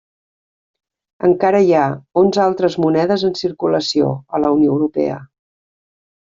Encara 1.27 1.59
hi 1.65 1.75
ha 1.75 1.83
onze 2.23 2.43
altres 2.47 2.79
monedes 2.87 3.27
en 3.29 3.37
circulació 3.43 4.11
a 4.39 4.43
la 4.47 4.55
Unió 4.59 4.77
Europea. 4.81 5.23